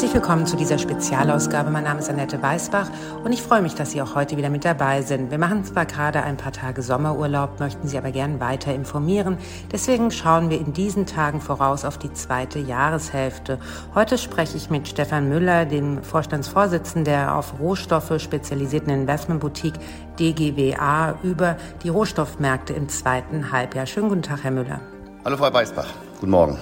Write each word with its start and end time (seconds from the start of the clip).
Herzlich 0.00 0.14
willkommen 0.14 0.46
zu 0.46 0.56
dieser 0.56 0.78
Spezialausgabe. 0.78 1.70
Mein 1.70 1.84
Name 1.84 2.00
ist 2.00 2.08
Annette 2.08 2.40
Weißbach 2.40 2.88
und 3.22 3.32
ich 3.32 3.42
freue 3.42 3.60
mich, 3.60 3.74
dass 3.74 3.90
Sie 3.90 4.00
auch 4.00 4.14
heute 4.14 4.36
wieder 4.36 4.48
mit 4.48 4.64
dabei 4.64 5.02
sind. 5.02 5.30
Wir 5.30 5.36
machen 5.36 5.64
zwar 5.64 5.84
gerade 5.84 6.22
ein 6.22 6.36
paar 6.36 6.52
Tage 6.52 6.80
Sommerurlaub, 6.80 7.60
möchten 7.60 7.86
Sie 7.86 7.98
aber 7.98 8.10
gern 8.10 8.40
weiter 8.40 8.72
informieren. 8.72 9.36
Deswegen 9.70 10.10
schauen 10.10 10.48
wir 10.48 10.58
in 10.58 10.72
diesen 10.72 11.06
Tagen 11.06 11.40
voraus 11.40 11.84
auf 11.84 11.98
die 11.98 12.12
zweite 12.12 12.58
Jahreshälfte. 12.58 13.58
Heute 13.94 14.16
spreche 14.16 14.56
ich 14.56 14.70
mit 14.70 14.88
Stefan 14.88 15.28
Müller, 15.28 15.66
dem 15.66 16.02
Vorstandsvorsitzenden 16.02 17.04
der 17.04 17.36
auf 17.36 17.60
Rohstoffe 17.60 18.20
spezialisierten 18.20 18.90
Investmentboutique 18.92 19.78
DGWA, 20.18 21.18
über 21.22 21.56
die 21.82 21.88
Rohstoffmärkte 21.88 22.72
im 22.72 22.88
zweiten 22.88 23.52
Halbjahr. 23.52 23.86
Schönen 23.86 24.08
guten 24.08 24.22
Tag, 24.22 24.44
Herr 24.44 24.50
Müller. 24.50 24.80
Hallo, 25.24 25.36
Frau 25.36 25.52
Weißbach. 25.52 25.88
Guten 26.20 26.30
Morgen. 26.30 26.58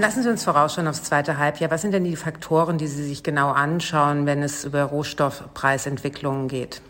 Lassen 0.00 0.22
Sie 0.22 0.30
uns 0.30 0.44
vorausschauen 0.44 0.88
aufs 0.88 1.02
zweite 1.02 1.36
Halbjahr. 1.36 1.70
Was 1.70 1.82
sind 1.82 1.92
denn 1.92 2.04
die 2.04 2.16
Faktoren, 2.16 2.78
die 2.78 2.86
Sie 2.86 3.04
sich 3.04 3.22
genau 3.22 3.50
anschauen, 3.50 4.24
wenn 4.24 4.42
es 4.42 4.64
über 4.64 4.84
Rohstoffpreisentwicklungen 4.84 6.48
geht? 6.48 6.80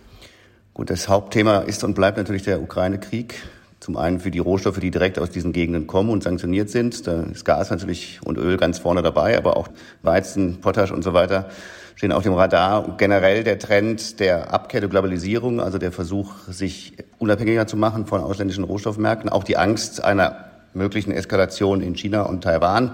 Gut, 0.74 0.90
das 0.90 1.08
Hauptthema 1.08 1.58
ist 1.58 1.82
und 1.82 1.94
bleibt 1.94 2.18
natürlich 2.18 2.44
der 2.44 2.62
Ukraine-Krieg. 2.62 3.34
Zum 3.80 3.96
einen 3.96 4.20
für 4.20 4.30
die 4.30 4.38
Rohstoffe, 4.38 4.78
die 4.78 4.92
direkt 4.92 5.18
aus 5.18 5.28
diesen 5.30 5.52
Gegenden 5.52 5.88
kommen 5.88 6.10
und 6.10 6.22
sanktioniert 6.22 6.70
sind. 6.70 7.04
Da 7.08 7.24
ist 7.24 7.44
Gas 7.44 7.70
natürlich 7.70 8.20
und 8.24 8.38
Öl 8.38 8.56
ganz 8.56 8.78
vorne 8.78 9.02
dabei, 9.02 9.36
aber 9.36 9.56
auch 9.56 9.66
Weizen, 10.02 10.60
Potasch 10.60 10.92
und 10.92 11.02
so 11.02 11.12
weiter 11.12 11.50
stehen 11.96 12.12
auf 12.12 12.22
dem 12.22 12.34
Radar. 12.34 12.86
Und 12.86 12.98
generell 12.98 13.42
der 13.42 13.58
Trend 13.58 14.20
der 14.20 14.54
Abkehr 14.54 14.80
der 14.80 14.88
Globalisierung, 14.88 15.60
also 15.60 15.78
der 15.78 15.90
Versuch, 15.90 16.32
sich 16.48 16.96
unabhängiger 17.18 17.66
zu 17.66 17.76
machen 17.76 18.06
von 18.06 18.20
ausländischen 18.20 18.62
Rohstoffmärkten, 18.62 19.30
auch 19.30 19.42
die 19.42 19.56
Angst 19.56 20.04
einer 20.04 20.49
möglichen 20.74 21.12
Eskalation 21.12 21.80
in 21.80 21.94
China 21.94 22.22
und 22.22 22.42
Taiwan. 22.42 22.92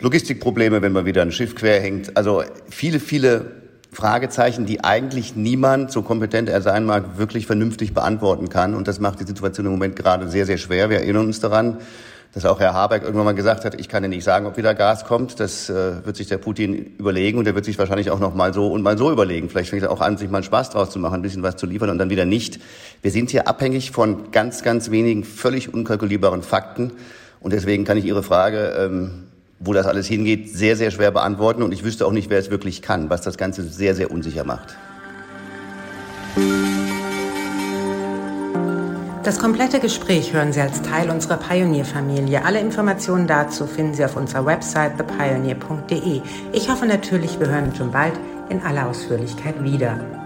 Logistikprobleme, 0.00 0.82
wenn 0.82 0.92
man 0.92 1.04
wieder 1.04 1.22
ein 1.22 1.32
Schiff 1.32 1.54
querhängt. 1.54 2.16
Also 2.16 2.42
viele, 2.68 2.98
viele 2.98 3.52
Fragezeichen, 3.92 4.64
die 4.64 4.82
eigentlich 4.82 5.36
niemand, 5.36 5.92
so 5.92 6.02
kompetent 6.02 6.48
er 6.48 6.62
sein 6.62 6.84
mag, 6.84 7.18
wirklich 7.18 7.46
vernünftig 7.46 7.92
beantworten 7.92 8.48
kann. 8.48 8.74
Und 8.74 8.88
das 8.88 9.00
macht 9.00 9.20
die 9.20 9.24
Situation 9.24 9.66
im 9.66 9.72
Moment 9.72 9.96
gerade 9.96 10.28
sehr, 10.28 10.46
sehr 10.46 10.58
schwer. 10.58 10.88
Wir 10.88 10.98
erinnern 10.98 11.26
uns 11.26 11.40
daran, 11.40 11.78
dass 12.34 12.46
auch 12.46 12.60
Herr 12.60 12.72
Habeck 12.72 13.02
irgendwann 13.02 13.26
mal 13.26 13.34
gesagt 13.34 13.66
hat, 13.66 13.78
ich 13.78 13.90
kann 13.90 14.02
ja 14.02 14.08
nicht 14.08 14.24
sagen, 14.24 14.46
ob 14.46 14.56
wieder 14.56 14.74
Gas 14.74 15.04
kommt. 15.04 15.38
Das 15.38 15.68
äh, 15.68 16.04
wird 16.04 16.16
sich 16.16 16.28
der 16.28 16.38
Putin 16.38 16.94
überlegen 16.98 17.38
und 17.38 17.44
der 17.44 17.54
wird 17.54 17.66
sich 17.66 17.78
wahrscheinlich 17.78 18.10
auch 18.10 18.20
noch 18.20 18.34
mal 18.34 18.54
so 18.54 18.68
und 18.68 18.82
mal 18.82 18.96
so 18.96 19.12
überlegen. 19.12 19.50
Vielleicht 19.50 19.68
fängt 19.68 19.82
er 19.82 19.90
auch 19.90 20.00
an, 20.00 20.16
sich 20.16 20.30
mal 20.30 20.38
einen 20.38 20.44
Spaß 20.44 20.70
draus 20.70 20.90
zu 20.90 20.98
machen, 20.98 21.16
ein 21.16 21.22
bisschen 21.22 21.42
was 21.42 21.56
zu 21.56 21.66
liefern 21.66 21.90
und 21.90 21.98
dann 21.98 22.08
wieder 22.08 22.24
nicht. 22.24 22.58
Wir 23.02 23.10
sind 23.10 23.30
hier 23.30 23.48
abhängig 23.48 23.90
von 23.90 24.30
ganz, 24.30 24.62
ganz 24.62 24.90
wenigen 24.90 25.24
völlig 25.24 25.74
unkalkulierbaren 25.74 26.42
Fakten. 26.42 26.92
Und 27.40 27.52
deswegen 27.52 27.84
kann 27.84 27.98
ich 27.98 28.06
Ihre 28.06 28.22
Frage, 28.22 28.74
ähm, 28.78 29.24
wo 29.58 29.74
das 29.74 29.86
alles 29.86 30.06
hingeht, 30.06 30.48
sehr, 30.56 30.76
sehr 30.76 30.90
schwer 30.90 31.10
beantworten. 31.10 31.62
Und 31.62 31.72
ich 31.72 31.84
wüsste 31.84 32.06
auch 32.06 32.12
nicht, 32.12 32.30
wer 32.30 32.38
es 32.38 32.50
wirklich 32.50 32.80
kann, 32.80 33.10
was 33.10 33.20
das 33.20 33.36
Ganze 33.36 33.62
sehr, 33.62 33.94
sehr 33.94 34.10
unsicher 34.10 34.44
macht. 34.44 34.74
Das 39.24 39.38
komplette 39.38 39.78
Gespräch 39.78 40.32
hören 40.32 40.52
Sie 40.52 40.60
als 40.60 40.82
Teil 40.82 41.08
unserer 41.08 41.36
Pioneer-Familie. 41.36 42.44
Alle 42.44 42.58
Informationen 42.58 43.28
dazu 43.28 43.68
finden 43.68 43.94
Sie 43.94 44.04
auf 44.04 44.16
unserer 44.16 44.44
Website 44.44 44.96
thepioneer.de. 44.96 46.22
Ich 46.52 46.68
hoffe 46.68 46.86
natürlich, 46.86 47.38
wir 47.38 47.46
hören 47.46 47.66
uns 47.66 47.78
schon 47.78 47.92
bald 47.92 48.14
in 48.48 48.60
aller 48.62 48.88
Ausführlichkeit 48.88 49.62
wieder. 49.62 50.21